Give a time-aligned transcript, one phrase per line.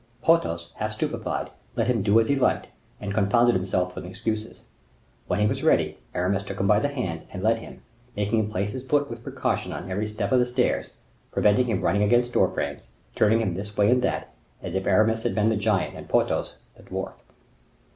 [0.23, 2.69] Porthos, half stupefied, let him do as he liked,
[2.99, 4.63] and confounded himself in excuses.
[5.27, 7.83] When he was ready, Aramis took him by the hand, and led him,
[8.17, 10.93] making him place his foot with precaution on every step of the stairs,
[11.31, 14.33] preventing him running against door frames, turning him this way and that,
[14.63, 17.13] as if Aramis had been the giant and Porthos the dwarf.